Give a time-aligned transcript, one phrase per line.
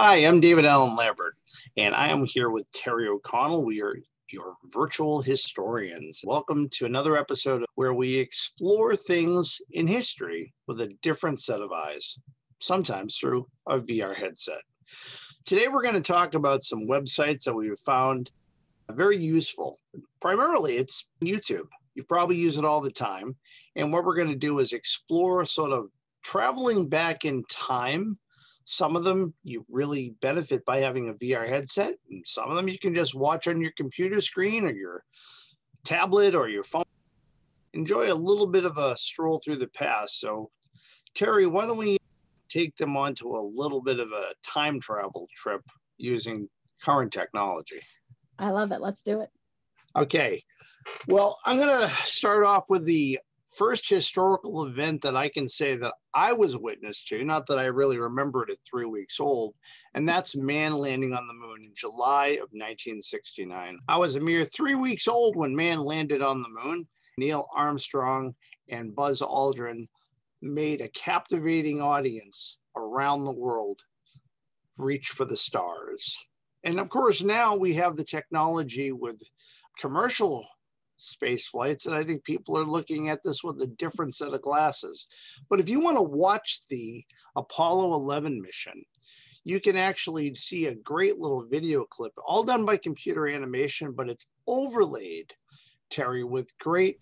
[0.00, 1.34] Hi, I'm David Allen Lambert,
[1.76, 3.64] and I am here with Terri O'Connell.
[3.64, 3.96] We are
[4.30, 6.22] your virtual historians.
[6.24, 11.72] Welcome to another episode where we explore things in history with a different set of
[11.72, 12.16] eyes,
[12.60, 14.62] sometimes through a VR headset.
[15.44, 18.30] Today, we're going to talk about some websites that we've found
[18.92, 19.80] very useful.
[20.20, 21.66] Primarily, it's YouTube.
[21.96, 23.34] You probably use it all the time.
[23.74, 25.90] And what we're going to do is explore sort of
[26.22, 28.16] traveling back in time
[28.70, 32.68] some of them you really benefit by having a VR headset, and some of them
[32.68, 35.04] you can just watch on your computer screen or your
[35.86, 36.84] tablet or your phone.
[37.72, 40.20] Enjoy a little bit of a stroll through the past.
[40.20, 40.50] So,
[41.14, 41.96] Terri, why don't we
[42.50, 45.62] take them onto a little bit of a time travel trip
[45.96, 46.46] using
[46.82, 47.80] current technology?
[48.38, 48.82] I love it.
[48.82, 49.30] Let's do it.
[49.96, 50.42] Okay.
[51.06, 53.18] Well, I'm going to start off with the
[53.58, 57.64] first historical event that I can say that I was witness to, not that I
[57.64, 59.54] really remember it at three weeks old,
[59.94, 63.78] and that's man landing on the moon in July of 1969.
[63.88, 66.86] I was a mere three weeks old when man landed on the moon.
[67.18, 68.32] Neil Armstrong
[68.70, 69.88] and Buzz Aldrin
[70.40, 73.80] made a captivating audience around the world
[74.76, 76.28] reach for the stars.
[76.62, 79.20] And of course, now we have the technology with
[79.80, 80.46] commercial
[80.98, 81.86] space flights.
[81.86, 85.06] And I think people are looking at this with a different set of glasses.
[85.48, 87.04] But if you want to watch the
[87.36, 88.84] Apollo 11 mission,
[89.44, 94.10] you can actually see a great little video clip, all done by computer animation, but
[94.10, 95.32] it's overlaid,
[95.90, 97.00] Terri, with great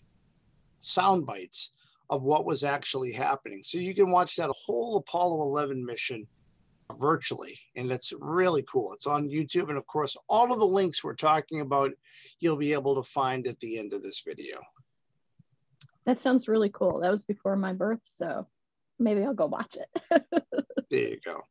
[0.81, 1.73] sound bites
[2.09, 3.63] of what was actually happening.
[3.63, 6.27] So you can watch that whole Apollo 11 mission
[6.99, 8.93] virtually and it's really cool.
[8.93, 11.91] It's on youtube and of course all of the links we're talking about
[12.41, 14.59] you'll be able to find at the end of this video.
[16.05, 17.01] That sounds really cool.
[17.01, 18.47] That was before my birth so
[18.99, 20.25] maybe i'll go watch it.
[20.89, 21.43] There you go.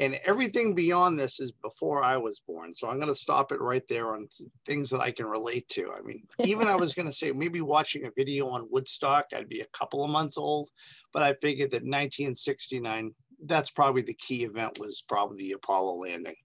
[0.00, 3.60] And everything beyond this is before i was born so i'm going to stop it
[3.60, 4.26] right there on
[4.66, 5.92] things that i can relate to.
[5.96, 9.48] I mean even i was going to say maybe watching a video on woodstock i'd
[9.48, 10.68] be a couple of months old
[11.12, 16.36] but i figured that 1969 that's probably the key event was probably the Apollo landing.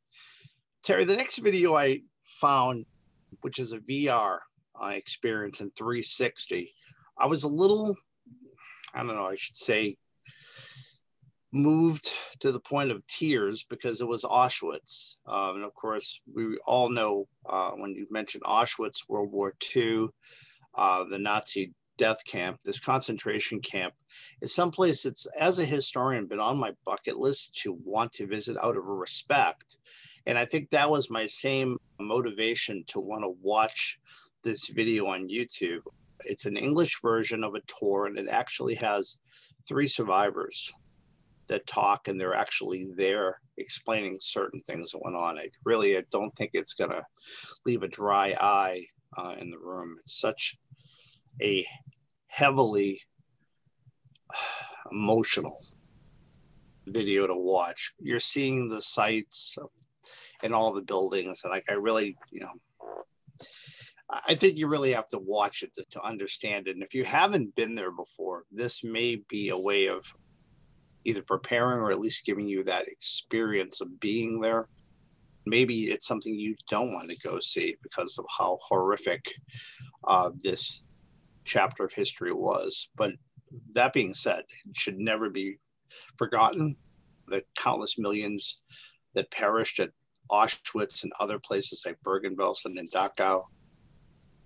[0.86, 2.86] Terri, the next video I found,
[3.42, 4.40] which is a VR
[4.92, 6.74] experience in 360,
[7.18, 7.96] I was a little,
[8.94, 9.98] I don't know, I should say,
[11.52, 12.10] moved
[12.40, 15.18] to the point of tears because it was Auschwitz.
[15.26, 20.08] Um, and of course, we all know uh, when you mentioned Auschwitz, World War II,
[20.76, 23.94] uh, the Nazi death camp, this concentration camp,
[24.42, 28.58] is someplace that's, as a historian, been on my bucket list to want to visit
[28.64, 29.78] out of respect.
[30.26, 34.00] And I think that was my same motivation to want to watch
[34.44, 35.82] this video on YouTube.
[36.26, 39.18] It's an English version of a tour, and it actually has
[39.68, 40.72] three survivors
[41.48, 45.38] that talk, and they're actually there explaining certain things that went on.
[45.38, 47.04] I really I don't think it's going to
[47.66, 48.86] leave a dry eye
[49.18, 49.98] uh, in the room.
[50.00, 50.58] It's such
[51.42, 51.66] a
[52.28, 53.02] heavily
[54.92, 55.58] emotional
[56.88, 57.94] video to watch.
[58.00, 59.58] You're seeing the sights
[60.44, 62.52] and all the buildings, and I really, you know,
[64.10, 66.76] I think you really have to watch it to, to understand it.
[66.76, 70.06] And if you haven't been there before, this may be a way of
[71.04, 74.68] either preparing or at least giving you that experience of being there.
[75.46, 79.26] Maybe it's something you don't want to go see because of how horrific
[80.06, 80.84] uh, this
[81.48, 82.90] chapter of history was.
[82.96, 83.12] But
[83.74, 85.58] that being said, it should never be
[86.18, 86.76] forgotten
[87.28, 88.62] the countless millions
[89.16, 89.90] that perished at
[90.30, 93.46] Auschwitz and other places like Bergen-Belsen and Dachau.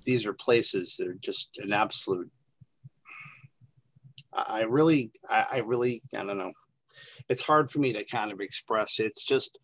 [0.03, 2.31] These are places that are just an absolute.
[4.33, 6.53] I really, I really, I don't know.
[7.27, 8.99] It's hard for me to kind of express.
[8.99, 9.59] It's just,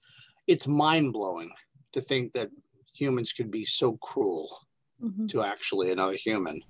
[0.45, 1.51] it's mind blowing
[1.93, 2.49] to think that
[2.93, 4.67] humans could be so cruel
[5.01, 5.27] mm-hmm.
[5.27, 6.61] to actually another human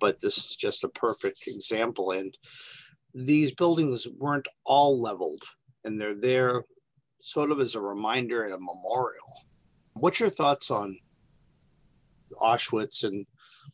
[0.00, 2.12] but this is just a perfect example.
[2.12, 2.36] And
[3.14, 5.42] these buildings weren't all leveled,
[5.84, 6.64] and they're there
[7.22, 9.44] sort of as a reminder and a memorial.
[9.94, 10.98] What's your thoughts on
[12.40, 13.26] Auschwitz and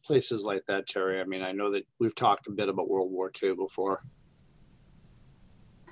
[0.04, 1.20] places like that, Terri?
[1.20, 4.02] I mean, I know that we've talked a bit about World War II before.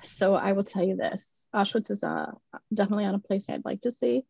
[0.01, 2.31] So I will tell you this: Auschwitz is uh,
[2.73, 4.23] definitely on a place I'd like to see.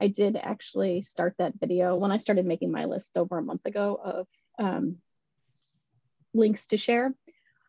[0.00, 3.64] I did actually start that video when I started making my list over a month
[3.64, 4.26] ago of
[4.58, 4.96] um,
[6.34, 7.14] links to share,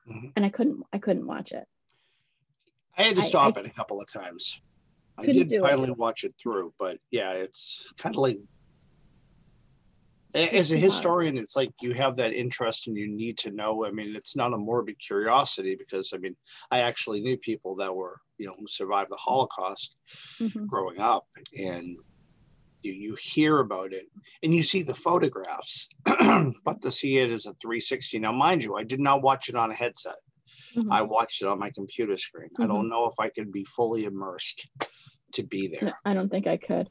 [0.10, 0.28] mm-hmm.
[0.36, 1.66] and I couldn't I couldn't watch it.
[2.98, 4.62] I had to stop I, it a couple of times.
[5.18, 5.98] I did finally it.
[5.98, 8.40] watch it through, but yeah, it's kind of like
[10.36, 13.92] as a historian it's like you have that interest and you need to know i
[13.92, 16.36] mean it's not a morbid curiosity because i mean
[16.72, 19.98] i actually knew people that were you know who survived the holocaust
[20.40, 20.66] mm-hmm.
[20.66, 21.26] growing up
[21.58, 21.98] and
[22.86, 24.06] you you hear about it
[24.44, 28.76] and you see the photographs but to see it as a 360 now mind you
[28.76, 30.16] i did not watch it on a headset
[30.76, 30.92] mm-hmm.
[30.92, 32.64] i watched it on my computer screen mm-hmm.
[32.64, 32.90] i don't mm-hmm.
[32.90, 34.70] know if i could be fully immersed
[35.34, 36.90] to be there no, i don't think i could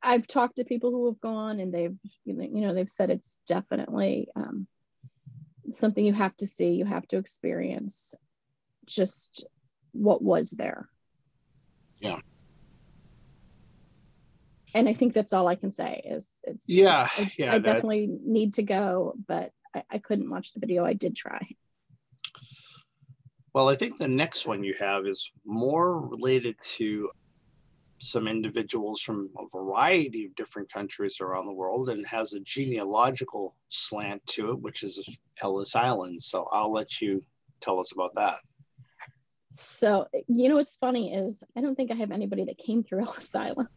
[0.00, 4.28] I've talked to people who have gone and they've you know they've said it's definitely
[4.36, 4.68] um,
[5.72, 8.14] something you have to see, you have to experience,
[8.86, 9.44] just
[9.92, 10.88] what was there.
[12.00, 12.20] Yeah.
[14.74, 18.18] And I think that's all I can say is it's yeah I, yeah I definitely
[18.24, 20.84] need to go, but I, I couldn't watch the video.
[20.84, 21.46] I did try.
[23.54, 27.10] Well, I think the next one you have is more related to
[28.00, 33.56] some individuals from a variety of different countries around the world and has a genealogical
[33.70, 35.04] slant to it, which is
[35.42, 36.22] Ellis Island.
[36.22, 37.20] So I'll let you
[37.60, 38.36] tell us about that.
[39.54, 43.00] So, you know, what's funny is I don't think I have anybody that came through
[43.06, 43.68] Ellis Island,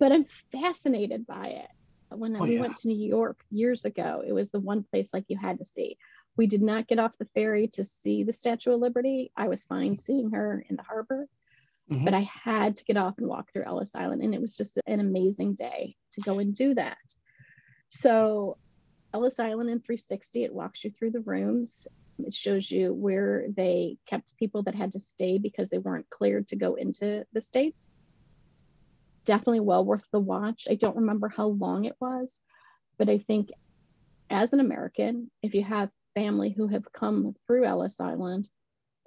[0.00, 1.68] but I'm fascinated by it.
[2.08, 2.62] When oh, we yeah.
[2.62, 5.64] went to New York years ago, it was the one place like you had to
[5.64, 5.96] see.
[6.36, 9.30] We did not get off the ferry to see the Statue of Liberty.
[9.36, 11.28] I was fine seeing her in the harbor
[11.90, 12.04] Mm-hmm.
[12.04, 14.22] But I had to get off and walk through Ellis Island.
[14.22, 16.98] And it was just an amazing day to go and do that.
[17.88, 18.58] So,
[19.12, 21.88] Ellis Island in 360, it walks you through the rooms.
[22.20, 26.46] It shows you where they kept people that had to stay because they weren't cleared
[26.48, 27.96] to go into the States.
[29.24, 30.66] Definitely well worth the watch.
[30.70, 32.40] I don't remember how long it was,
[32.98, 33.50] but I think
[34.30, 38.48] as an American, if you have family who have come through Ellis Island,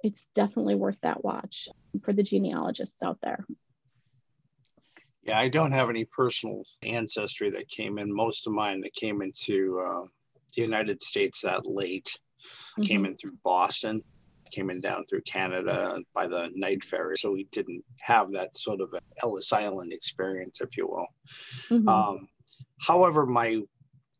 [0.02, 1.68] it's definitely worth that watch
[2.02, 3.44] for the genealogists out there.
[5.22, 8.14] Yeah, I don't have any personal ancestry that came in.
[8.14, 10.06] Most of mine that came into uh,
[10.54, 12.18] the United States that late
[12.78, 12.82] mm-hmm.
[12.82, 14.02] came in through Boston,
[14.50, 17.16] came in down through Canada by the night ferry.
[17.16, 21.08] So we didn't have that sort of Ellis Island experience, if you will.
[21.70, 21.88] Mm-hmm.
[21.88, 22.28] Um,
[22.78, 23.62] however, my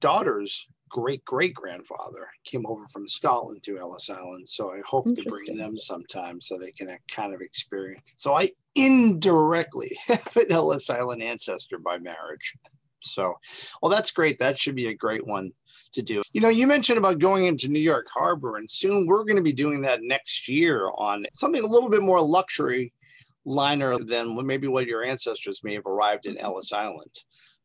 [0.00, 4.48] daughters great great grandfather came over from Scotland to Ellis Island.
[4.48, 8.20] So I hope to bring them sometime so they can kind of experience it.
[8.20, 12.54] So I indirectly have an Ellis Island ancestor by marriage.
[13.04, 13.34] So,
[13.80, 14.38] well, that's great.
[14.38, 15.52] That should be a great one
[15.92, 16.22] to do.
[16.32, 19.42] You know, you mentioned about going into New York Harbor, and soon we're going to
[19.42, 22.92] be doing that next year on something a little bit more luxury
[23.44, 27.10] liner than maybe what your ancestors may have arrived in Ellis Island.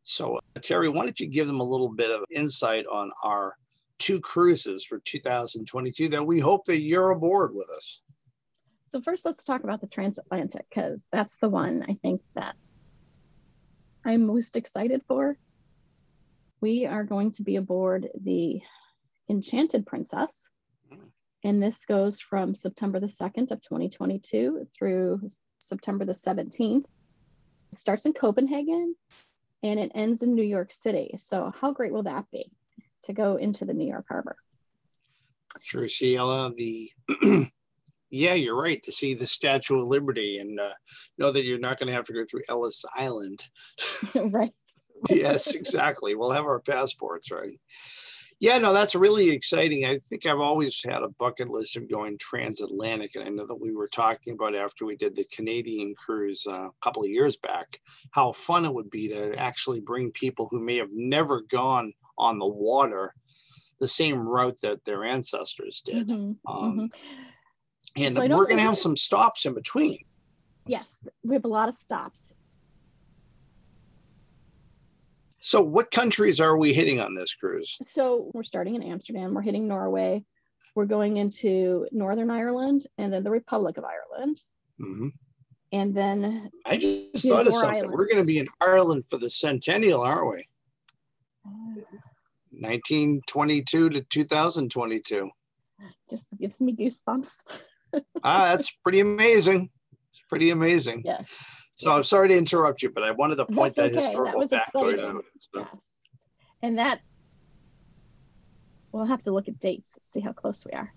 [0.03, 3.55] So, uh, Terri, why don't you give them a little bit of insight on our
[3.97, 8.01] two cruises for 2022 that we hope that you're aboard with us?
[8.87, 12.55] So, first, let's talk about the transatlantic because that's the one I think that
[14.05, 15.37] I'm most excited for.
[16.61, 18.61] We are going to be aboard the
[19.29, 20.49] Enchanted Princess.
[21.43, 25.21] And this goes from September the 2nd of 2022 through
[25.57, 26.83] September the 17th.
[27.71, 28.95] It starts in Copenhagen
[29.63, 31.15] and it ends in New York City.
[31.17, 32.51] So, how great will that be
[33.03, 34.35] to go into the New York Harbor?
[35.61, 35.87] Sure,
[36.17, 36.91] uh, the
[38.09, 38.81] yeah, you're right.
[38.83, 40.71] To see the Statue of Liberty and uh,
[41.17, 43.47] know that you're not going to have to go through Ellis Island.
[44.15, 44.53] right.
[45.09, 46.15] yes, exactly.
[46.15, 47.59] We'll have our passports, right?
[48.41, 49.85] Yeah, no, that's really exciting.
[49.85, 53.59] I think I've always had a bucket list of going transatlantic, and I know that
[53.59, 57.35] we were talking about after we did the Canadian cruise uh, a couple of years
[57.35, 61.91] back, how fun it would be to actually bring people who may have never gone
[62.17, 63.13] on the water
[63.81, 66.07] the same route that their ancestors did.
[66.07, 66.85] Mm-hmm, um, mm-hmm.
[68.05, 69.99] And so we're going to have some stops in between.
[70.65, 72.33] Yes, we have a lot of stops.
[75.41, 77.77] So, what countries are we hitting on this cruise?
[77.81, 80.23] So, we're starting in Amsterdam, we're hitting Norway,
[80.75, 84.41] we're going into Northern Ireland, and then the Republic of Ireland.
[84.79, 85.07] Mm-hmm.
[85.71, 87.69] And then I just thought of something.
[87.69, 87.93] Island.
[87.93, 90.45] We're going to be in Ireland for the centennial, aren't we?
[91.45, 91.81] Uh,
[92.51, 95.29] 1922 to 2022.
[96.09, 97.61] Just gives me goosebumps.
[98.23, 99.69] Ah, that's pretty amazing.
[100.11, 101.03] It's pretty amazing.
[101.05, 101.29] Yes.
[101.79, 104.05] So I'm sorry to interrupt you, but I wanted to point That's that okay.
[104.05, 105.23] historical that factoid out.
[105.39, 105.59] So.
[105.61, 105.87] Yes.
[106.61, 106.99] And that
[108.91, 110.93] we'll have to look at dates, see how close we are.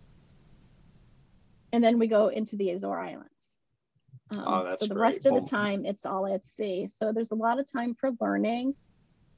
[1.73, 3.59] And then we go into the Azore Islands.
[4.31, 5.03] Um, oh, that's so the great.
[5.03, 6.87] rest of the time it's all at sea.
[6.87, 8.75] So there's a lot of time for learning.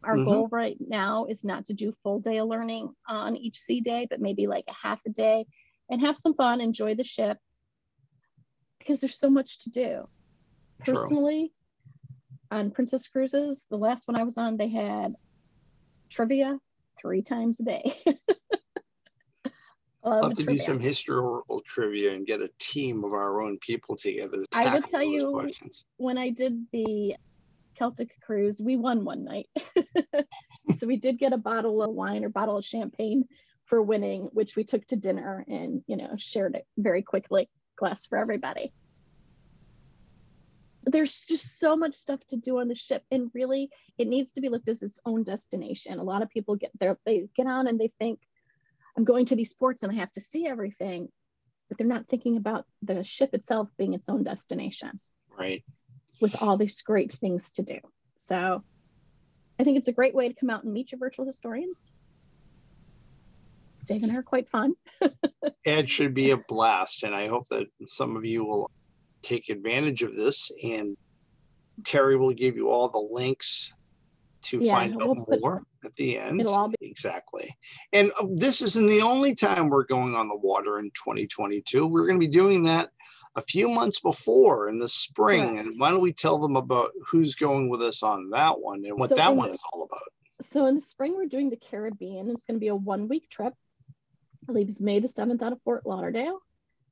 [0.03, 0.25] Our mm-hmm.
[0.25, 4.07] goal right now is not to do full day of learning on each sea day,
[4.09, 5.47] but maybe like a half a day
[5.91, 7.38] and have some fun, enjoy the ship
[8.79, 10.09] because there's so much to do
[10.85, 11.53] personally,
[12.50, 15.14] on Princess Cruises, the last one I was on, they had
[16.11, 16.59] trivia
[17.00, 17.95] three times a day.
[20.05, 20.55] Love to trivia.
[20.55, 24.43] do some historical trivia and get a team of our own people together.
[24.43, 25.87] To I would tell you questions.
[25.97, 27.17] when I did the
[27.75, 29.49] Celtic cruise, we won one night.
[30.76, 33.25] so we did get a bottle of wine or bottle of champagne
[33.66, 38.06] for winning, which we took to dinner and you know shared it very quickly, glass
[38.06, 38.73] for everybody.
[40.87, 44.42] There's just so much stuff to do on the ship and really it needs to
[44.42, 45.99] be looked as its own destination.
[45.99, 48.21] A lot of people get there they get on and they think
[48.97, 51.09] i'm going to these ports and i have to see everything
[51.68, 55.00] but they're not thinking about the ship itself being its own destination.
[55.37, 55.64] Right.
[56.21, 57.78] With all these great things to do.
[58.16, 58.62] So
[59.59, 61.92] i think it's a great way to come out and meet your virtual historians
[63.85, 64.75] Dave and I are quite fun.
[65.64, 68.71] it should be a blast, and I hope that some of you will
[69.23, 70.50] take advantage of this.
[70.62, 70.97] And
[71.83, 73.73] Terri will give you all the links
[74.43, 76.41] to yeah, find out we'll more put, at the end.
[76.41, 77.57] It'll all be exactly.
[77.93, 81.87] And um, this isn't the only time we're going on the water in 2022.
[81.87, 82.91] We're going to be doing that
[83.37, 85.59] a few months before in the spring.
[85.59, 88.99] And why don't we tell them about who's going with us on that one and
[88.99, 90.09] what so that one the, is all about?
[90.41, 92.31] So in the spring, we're doing the Caribbean.
[92.31, 93.55] It's going to be a one week trip.
[94.47, 96.41] It's May the 7th out of Fort Lauderdale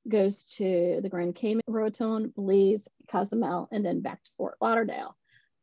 [0.08, 5.16] goes to the Grand Cayman, Roatán, Belize, Cozumel, and then back to Fort Lauderdale.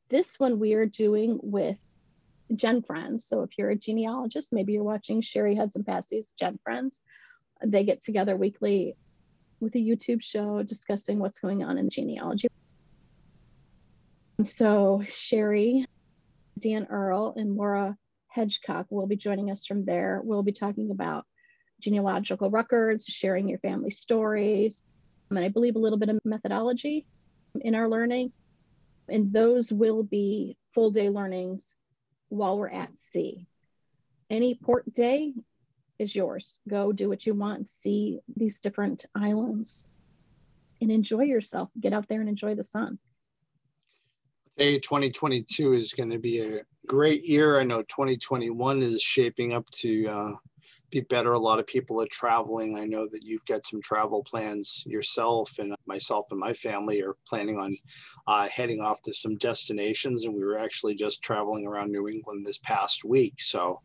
[0.09, 1.77] This one we are doing with
[2.55, 3.25] Gen Friends.
[3.25, 7.01] So if you're a genealogist, maybe you're watching Cheri Hudson Passey's Gen Friends.
[7.65, 8.95] They get together weekly
[9.59, 12.47] with a YouTube show discussing what's going on in genealogy.
[14.45, 15.85] So Cheri,
[16.57, 17.97] Dan Earl, and Laura
[18.33, 20.21] Hedgecock will be joining us from there.
[20.23, 21.25] We'll be talking about
[21.79, 24.87] genealogical records, sharing your family stories,
[25.29, 27.05] and I believe a little bit of methodology
[27.61, 28.31] in our learning.
[29.07, 31.77] And those will be full day learnings
[32.29, 33.47] while we're at sea.
[34.29, 35.33] Any port day
[35.97, 36.59] is yours.
[36.67, 39.89] Go do what you want, see these different islands,
[40.81, 41.69] and enjoy yourself.
[41.79, 42.99] Get out there and enjoy the sun.
[44.55, 47.59] Hey, 2022 is going to be a great year.
[47.59, 50.31] I know 2021 is shaping up to uh,
[50.89, 51.33] be better.
[51.33, 52.77] A lot of people are traveling.
[52.77, 57.15] I know that you've got some travel plans yourself, and myself and my family are
[57.27, 57.75] planning on
[58.27, 60.25] uh, heading off to some destinations.
[60.25, 63.35] And we were actually just traveling around New England this past week.
[63.39, 63.81] So,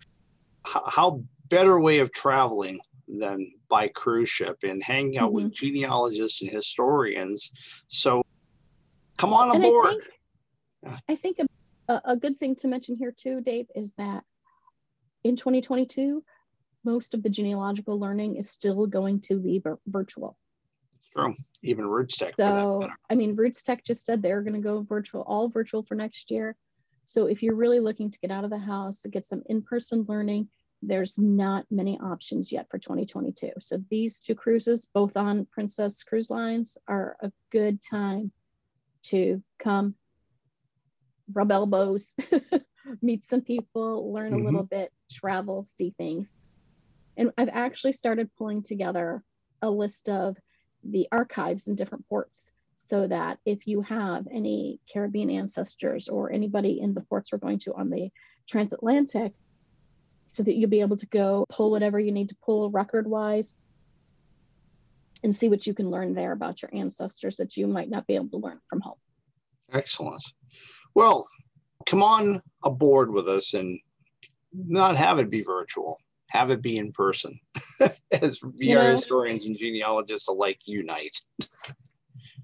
[0.64, 5.46] how better way of traveling than by cruise ship and hanging out mm-hmm.
[5.46, 7.52] with genealogists and historians?
[7.88, 8.22] So,
[9.18, 9.86] come on and aboard.
[9.86, 9.90] I
[10.80, 11.38] think, I think
[11.88, 14.24] a, a good thing to mention here too, Dave, is that
[15.24, 16.22] in 2022
[16.84, 20.36] most of the genealogical learning is still going to be virtual.
[21.12, 21.34] True.
[21.62, 22.34] Even Roots Tech.
[22.38, 25.94] So, I mean, Roots Tech just said they're going to go virtual, all virtual for
[25.94, 26.56] next year.
[27.04, 29.62] So, if you're really looking to get out of the house to get some in
[29.62, 30.48] person learning,
[30.82, 33.50] there's not many options yet for 2022.
[33.60, 38.32] So, these two cruises, both on Princess Cruise Lines, are a good time
[39.04, 39.94] to come
[41.32, 42.16] rub elbows,
[43.02, 44.42] meet some people, learn mm-hmm.
[44.42, 46.38] a little bit, travel, see things.
[47.16, 49.22] And I've actually started pulling together
[49.62, 50.36] a list of
[50.82, 56.80] the archives in different ports so that if you have any Caribbean ancestors or anybody
[56.80, 58.10] in the ports we're going to on the
[58.48, 59.32] transatlantic,
[60.26, 63.58] so that you'll be able to go pull whatever you need to pull record wise
[65.22, 68.14] and see what you can learn there about your ancestors that you might not be
[68.14, 68.96] able to learn from home.
[69.72, 70.22] Excellent.
[70.94, 71.26] Well,
[71.86, 73.78] come on aboard with us and
[74.52, 75.98] not have it be virtual
[76.34, 77.38] have it be in person
[77.80, 81.16] as VR you know, historians and genealogists alike unite.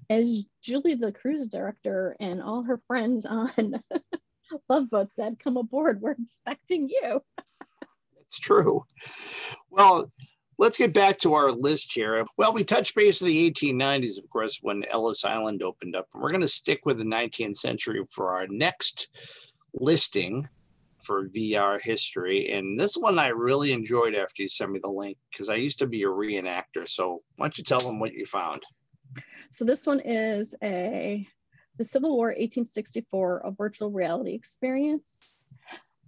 [0.09, 3.83] As Julie, the cruise director, and all her friends on
[4.69, 7.21] Love Boat said, come aboard, we're expecting you.
[8.25, 8.85] it's true.
[9.69, 10.11] Well,
[10.57, 12.25] let's get back to our list here.
[12.37, 16.07] Well, we touched base in the 1890s, of course, when Ellis Island opened up.
[16.13, 19.09] And we're going to stick with the 19th century for our next
[19.73, 20.47] listing
[21.03, 22.51] for VR history.
[22.51, 25.79] And this one I really enjoyed after you sent me the link because I used
[25.79, 26.87] to be a reenactor.
[26.87, 28.63] So why don't you tell them what you found?
[29.51, 31.27] So this one is a
[31.77, 35.35] the Civil War 1864 a virtual reality experience.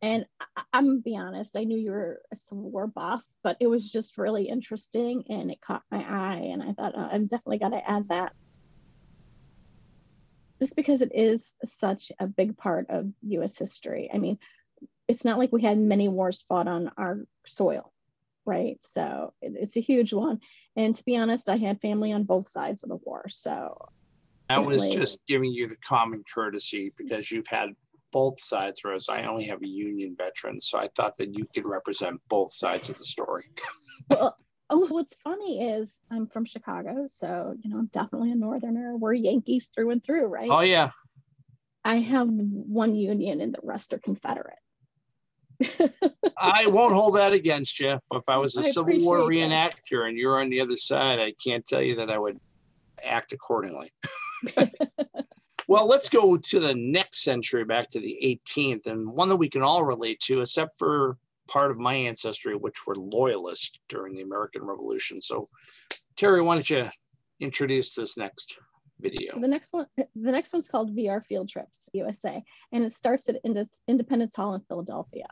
[0.02, 3.58] And I, I'm gonna be honest, I knew you were a Civil War buff, but
[3.60, 6.50] it was just really interesting and it caught my eye.
[6.52, 8.34] And I thought, oh, I'm definitely to add that
[10.64, 14.10] just because it is such a big part of US history.
[14.14, 14.40] I mean,
[15.08, 17.92] it's not like we had many wars fought on our soil,
[18.46, 18.78] right?
[18.82, 20.40] So it, it's a huge one.
[20.76, 23.26] And to be honest, I had family on both sides of the war.
[23.30, 23.90] So
[24.50, 27.70] I was just giving you the common courtesy because you've had
[28.12, 29.10] both sides, Rose.
[29.10, 30.62] I only have a union veteran.
[30.62, 33.46] So I thought that you could represent both sides of the story.
[34.10, 34.38] well,
[34.70, 37.08] oh, what's funny is I'm from Chicago.
[37.10, 38.96] So, you know, I'm definitely a Northerner.
[38.96, 40.50] We're Yankees through and through, right?
[40.50, 40.92] Oh, yeah.
[41.84, 44.58] I have one union and the rest are Confederate.
[46.38, 48.00] I won't hold that against you.
[48.12, 50.08] If I was a I Civil War reenactor that.
[50.08, 52.40] and you're on the other side, I can't tell you that I would
[53.04, 53.92] act accordingly.
[55.68, 59.50] well, let's go to the next century, back to the 18th, and one that we
[59.50, 61.18] can all relate to, except for
[61.48, 65.22] part of my ancestry, which were loyalists during the American Revolution.
[65.22, 65.50] So,
[66.16, 66.90] Terri, why don't you
[67.40, 68.60] introduce this next
[69.00, 69.34] video?
[69.34, 73.30] So the next one, the next one's called VR Field Trips USA, and it starts
[73.30, 73.38] at
[73.88, 75.28] Independence Hall in Philadelphia.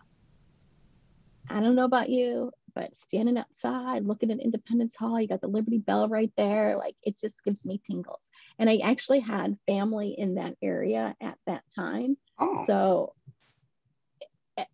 [1.50, 5.48] I don't know about you, but standing outside looking at Independence Hall, you got the
[5.48, 6.78] Liberty Bell right there.
[6.78, 8.30] Like it just gives me tingles.
[8.58, 12.18] And I actually had family in that area at that time.
[12.40, 12.64] Oh.
[12.66, 13.14] So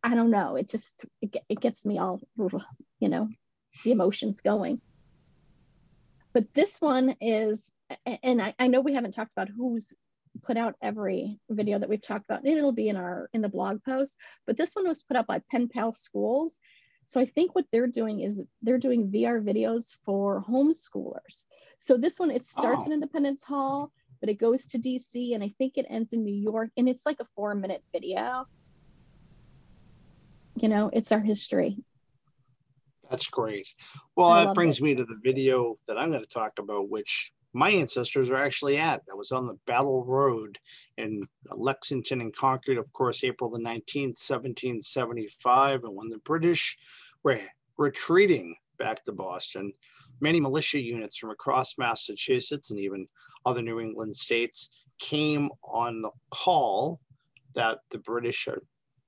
[0.03, 0.55] I don't know.
[0.55, 2.19] It just, it, it gets me all,
[3.00, 3.29] you know,
[3.83, 4.81] the emotions going.
[6.33, 7.71] But this one is,
[8.21, 9.95] and I, I know we haven't talked about who's
[10.41, 12.44] put out every video that we've talked about.
[12.44, 15.27] And It'll be in our in the blog post, but this one was put up
[15.27, 16.60] by Pen Pal Schools.
[17.03, 21.46] So I think what they're doing is they're doing VR videos for homeschoolers.
[21.79, 22.88] So this one it starts oh.
[22.88, 26.36] in Independence Hall, but it goes to DC and I think it ends in New
[26.36, 28.46] York and it's like a 4 minute video.
[30.56, 31.77] You know, it's our history.
[33.10, 33.74] That's great.
[34.15, 34.84] Well, that brings it.
[34.84, 38.78] me to the video that I'm going to talk about, which my ancestors are actually
[38.78, 39.02] at.
[39.08, 40.60] That was on the Battle Road
[41.00, 45.84] in Lexington and Concord, of course, April the 19th, 1775.
[45.84, 46.78] And when the British
[47.24, 47.40] were
[47.78, 49.74] retreating back to Boston,
[50.22, 53.08] many militia units from across Massachusetts and even
[53.44, 57.00] other New England states came on the call
[57.56, 58.62] that the British are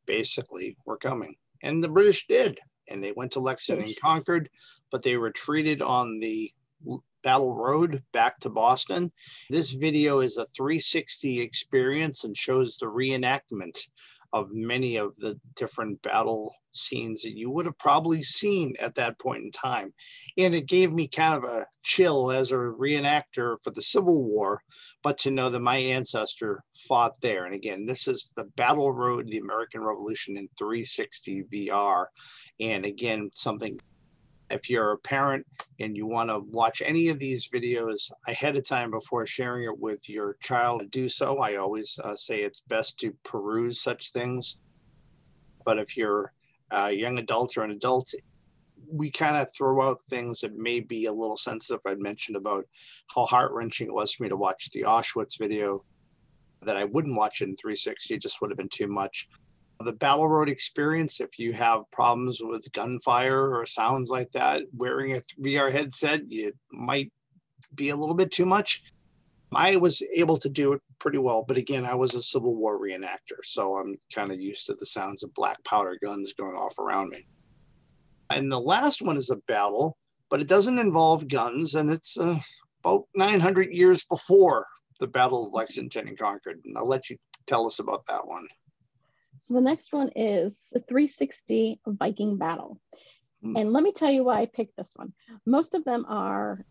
[0.07, 1.35] basically were coming.
[1.61, 2.59] And the British did.
[2.87, 4.49] And they went to Lexington and Concord,
[4.91, 6.51] but they retreated on the
[7.23, 9.11] Battle Road back to Boston.
[9.49, 13.77] This video is a 360 experience and shows the reenactment
[14.31, 19.17] of many of the different battle scenes that you would have probably seen at that
[19.19, 19.91] point in time.
[20.37, 24.61] And it gave me kind of a chill as a reenactor for the Civil War,
[25.03, 27.45] but to know that my ancestor fought there.
[27.45, 32.05] And again, this is the Battle Road, the American Revolution in 360 VR.
[32.59, 33.79] And again, something
[34.49, 35.45] if you're a parent
[35.79, 39.79] and you want to watch any of these videos ahead of time before sharing it
[39.79, 41.39] with your child, do so.
[41.39, 44.59] I always uh, say it's best to peruse such things.
[45.65, 46.33] But if you're
[46.71, 48.13] a young adult or an adult,
[48.91, 51.81] we kind of throw out things that may be a little sensitive.
[51.85, 52.65] I mentioned about
[53.13, 55.83] how heart wrenching it was for me to watch the Auschwitz video
[56.63, 59.29] that I wouldn't watch in 360, it just would have been too much
[59.85, 65.13] the battle road experience if you have problems with gunfire or sounds like that wearing
[65.13, 67.11] a vr headset it might
[67.75, 68.83] be a little bit too much.
[69.53, 72.79] I was able to do it pretty well but again i was a civil war
[72.79, 76.77] reenactor so i'm kind of used to the sounds of black powder guns going off
[76.77, 77.25] around me.
[78.29, 79.97] And the last one is a battle
[80.29, 82.39] but it doesn't involve guns and it's uh,
[82.83, 84.67] about 900 years before
[84.99, 88.47] the battle of lexington and concord and i'll let you tell us about that one
[89.41, 92.79] so the next one is a 360 Viking battle.
[93.43, 93.59] Mm.
[93.59, 95.13] And let me tell you why I picked this one.
[95.45, 96.65] Most of them are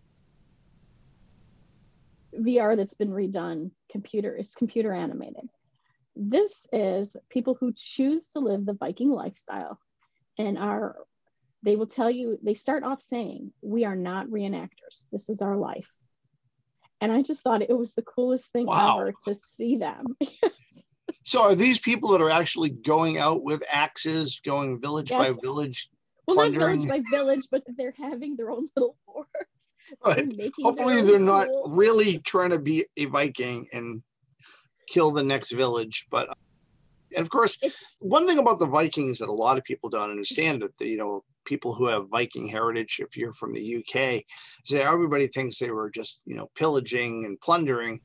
[2.35, 5.49] VR that's been redone, computer, it's computer animated.
[6.15, 9.79] This is people who choose to live the Viking lifestyle
[10.37, 10.97] and are,
[11.63, 15.09] they will tell you, they start off saying, We are not reenactors.
[15.11, 15.91] This is our life.
[17.01, 19.01] And I just thought it was the coolest thing wow.
[19.01, 20.17] ever to see them.
[21.29, 25.19] So are these people that are actually going out with axes, going village yes.
[25.29, 25.91] by village?
[26.27, 26.79] Well, plundering?
[26.79, 28.97] not village by village, but they're having their own little.
[30.05, 30.31] Right.
[30.63, 34.03] Hopefully, they're not really trying to be a Viking and
[34.87, 36.07] kill the next village.
[36.11, 36.37] But
[37.17, 40.11] and of course, it's, one thing about the Vikings that a lot of people don't
[40.11, 44.25] understand that you know people who have Viking heritage, if you're from the UK,
[44.67, 48.03] say everybody thinks they were just you know pillaging and plundering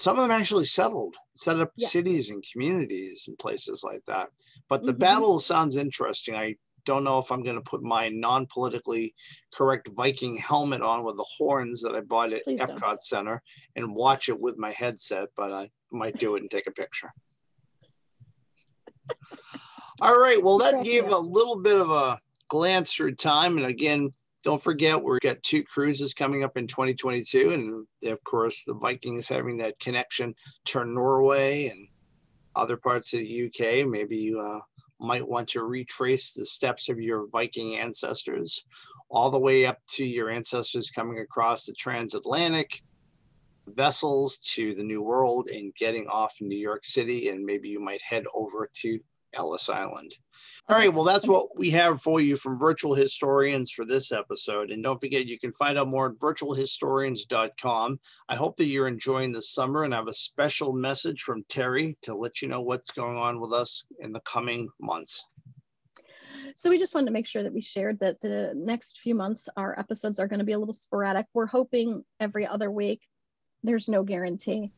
[0.00, 1.92] some of them actually settled, set up yes.
[1.92, 4.28] cities and communities and places like that.
[4.68, 4.98] But the mm-hmm.
[4.98, 6.34] battle sounds interesting.
[6.34, 9.14] I don't know if I'm going to put my non politically
[9.52, 13.02] correct Viking helmet on with the horns that I bought at Please Epcot don't.
[13.02, 13.42] Center
[13.76, 17.12] and watch it with my headset, but I might do it and take a picture.
[20.00, 20.42] All right.
[20.42, 23.56] Well, that gave a little bit of a glance through time.
[23.56, 24.10] And again,
[24.44, 27.50] Don't forget, we've got two cruises coming up in 2022.
[27.52, 30.34] And of course, the Vikings having that connection
[30.66, 31.88] to Norway and
[32.54, 33.88] other parts of the UK.
[33.88, 34.60] Maybe you uh,
[35.00, 38.66] might want to retrace the steps of your Viking ancestors
[39.08, 42.82] all the way up to your ancestors coming across the transatlantic
[43.68, 47.30] vessels to the New World and getting off in New York City.
[47.30, 49.00] And maybe you might head over to
[49.34, 50.16] Ellis Island.
[50.66, 54.70] All right, well, that's what we have for you from Virtual Historians for this episode.
[54.70, 58.00] And don't forget, you can find out more at virtualhistorians.com.
[58.30, 61.96] I hope that you're enjoying the summer and I have a special message from Terri
[62.02, 65.26] to let you know what's going on with us in the coming months.
[66.56, 69.50] So we just wanted to make sure that we shared that the next few months
[69.58, 71.26] our episodes are going to be a little sporadic.
[71.34, 73.02] We're hoping every other week.
[73.62, 74.72] There's no guarantee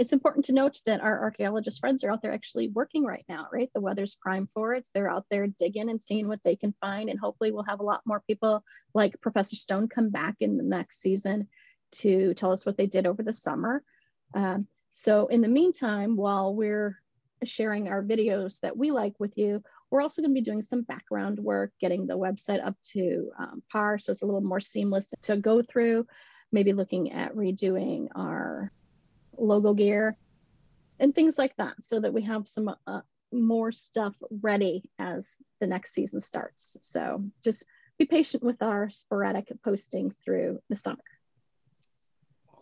[0.00, 3.46] it's important to note that our archaeologist friends are out there actually working right now,
[3.52, 3.68] right?
[3.74, 4.88] The weather's prime for it.
[4.94, 7.10] They're out there digging and seeing what they can find.
[7.10, 10.62] And hopefully we'll have a lot more people like Professor Stone come back in the
[10.62, 11.48] next season
[11.96, 13.84] to tell us what they did over the summer.
[14.32, 16.98] Um, so in the meantime, while we're
[17.44, 20.80] sharing our videos that we like with you, we're also going to be doing some
[20.80, 25.12] background work, getting the website up to um, par so it's a little more seamless
[25.20, 26.06] to go through,
[26.52, 28.72] maybe looking at redoing our
[29.40, 30.16] logo gear
[30.98, 33.00] and things like that so that we have some uh,
[33.32, 36.76] more stuff ready as the next season starts.
[36.82, 37.64] So just
[37.98, 40.98] be patient with our sporadic posting through the summer.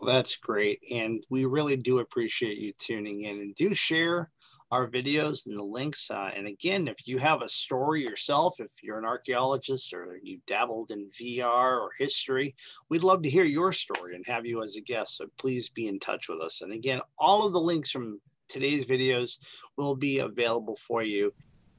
[0.01, 0.81] Well, that's great.
[0.91, 4.31] And we really do appreciate you tuning in and do share
[4.71, 6.11] our videos and the links.
[6.11, 10.41] Uh, and again, if you have a story yourself, if you're an archaeologist or you
[10.47, 12.55] dabbled in VR or history,
[12.89, 15.17] we'd love to hear your story and have you as a guest.
[15.17, 16.61] So please be in touch with us.
[16.61, 19.39] And again, all of the links from today's videos
[19.77, 21.33] will be available for you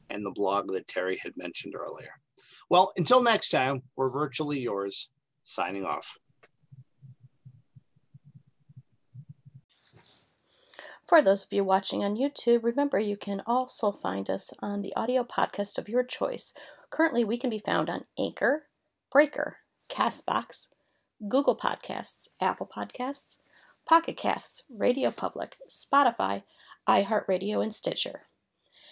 [0.09, 2.11] and the blog that Terri had mentioned earlier.
[2.69, 5.09] Well, until next time, we're virtually yours,
[5.43, 6.17] signing off.
[11.09, 14.95] For those of you watching on YouTube, remember you can also find us on the
[14.95, 16.53] audio podcast of your choice.
[16.91, 18.67] Currently, we can be found on Anchor,
[19.11, 19.57] Breaker,
[19.89, 20.67] Castbox,
[21.27, 23.39] Google Podcasts, Apple Podcasts,
[23.87, 26.43] Pocket Casts, Radio Public, Spotify,
[26.87, 28.27] iHeartRadio, and Stitcher.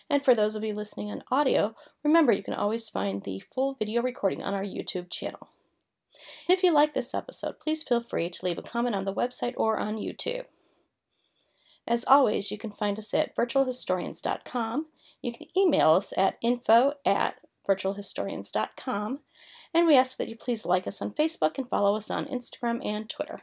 [0.09, 3.75] And for those of you listening on audio, remember you can always find the full
[3.75, 5.49] video recording on our YouTube channel.
[6.49, 9.13] And if you like this episode, please feel free to leave a comment on the
[9.13, 10.45] website or on YouTube.
[11.87, 14.85] As always, you can find us at virtualhistorians.com.
[15.21, 17.35] You can email us at info at
[17.67, 19.19] virtualhistorians.com.
[19.73, 22.85] And we ask that you please like us on Facebook and follow us on Instagram
[22.85, 23.41] and Twitter.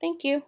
[0.00, 0.44] Thank you.